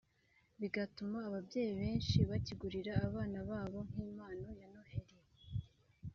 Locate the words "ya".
4.59-4.67